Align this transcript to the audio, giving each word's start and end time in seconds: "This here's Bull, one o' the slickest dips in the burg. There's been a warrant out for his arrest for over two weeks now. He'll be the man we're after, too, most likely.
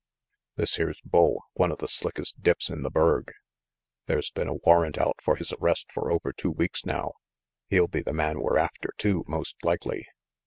"This 0.55 0.77
here's 0.77 0.99
Bull, 1.01 1.43
one 1.53 1.71
o' 1.71 1.75
the 1.75 1.87
slickest 1.87 2.41
dips 2.41 2.71
in 2.71 2.81
the 2.81 2.89
burg. 2.89 3.33
There's 4.07 4.31
been 4.31 4.47
a 4.47 4.55
warrant 4.55 4.97
out 4.97 5.17
for 5.21 5.35
his 5.35 5.53
arrest 5.61 5.91
for 5.93 6.11
over 6.11 6.33
two 6.33 6.49
weeks 6.49 6.83
now. 6.87 7.11
He'll 7.67 7.87
be 7.87 8.01
the 8.01 8.11
man 8.11 8.39
we're 8.39 8.57
after, 8.57 8.93
too, 8.97 9.23
most 9.27 9.57
likely. 9.63 10.07